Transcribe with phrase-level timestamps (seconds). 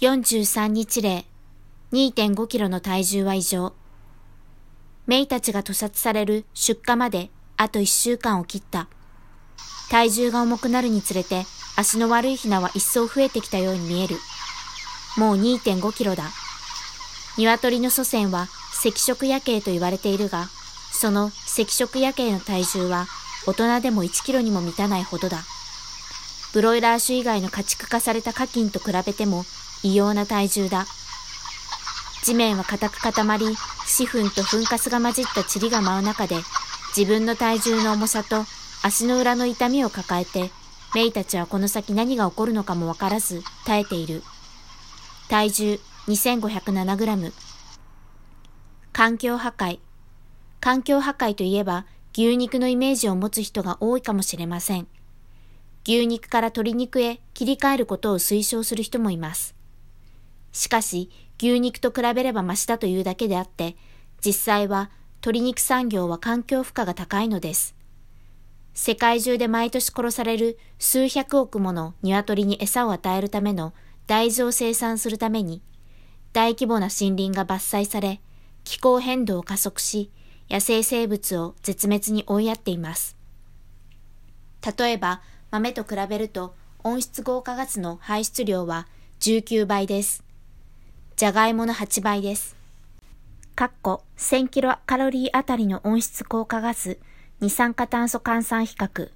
[0.00, 1.24] 43日例、
[1.90, 3.72] 2.5キロの体重は異常。
[5.08, 8.86] メイたちが屠殺される出荷まであと1週間を切った。
[9.90, 14.14] 体重が重くなるにつれて足の悪いヒナは一層増えてきたように見える。
[15.16, 16.30] もう2.5キロだ。
[17.36, 18.46] 鶏の祖先は
[18.86, 20.46] 赤色夜景と言われているが、
[20.92, 23.08] その赤色夜景の体重は
[23.48, 25.38] 大人でも1キロにも満たないほどだ。
[26.54, 29.44] ブロイラー種以外の家畜化された課金と比べても
[29.82, 30.86] 異様な体重だ。
[32.24, 33.46] 地面は硬く固まり、
[33.86, 36.36] 死粉と噴火が混じった塵が舞う中で、
[36.96, 38.44] 自分の体重の重さと
[38.82, 40.50] 足の裏の痛みを抱えて、
[40.94, 44.22] メイたちはこの先何が起こるのかもわからず耐えている。
[45.28, 47.32] 体重2507グラム。
[48.92, 49.78] 環境破壊。
[50.60, 54.88] 環境破壊といえば牛肉のイメージを持つ人が多いかもしれません。
[55.84, 59.57] 牛肉から鶏肉へ切り替えることを推奨する人もいます。
[60.52, 63.76] しかし、牛肉と比べればマシだというだけであって、
[64.24, 67.74] 実際は鶏肉産業は環境負荷が高いのです。
[68.74, 73.74] 世界中で毎年殺される数百億もの鶏に餌を与えるための
[74.06, 75.62] 大豆を生産するために、
[76.32, 78.20] 大規模な森林が伐採され、
[78.64, 80.10] 気候変動を加速し、
[80.48, 83.16] 野生生物を絶滅に追いやっています。
[84.78, 88.86] 例えば、豆と比べると温室効果ガスの排出量は
[89.20, 90.27] 19倍です。
[91.18, 92.54] じゃがいもの8倍です。
[93.56, 97.00] かっこ1000キロカロリーあたりの温室効果ガス、
[97.40, 99.10] 二酸化炭素換算比較。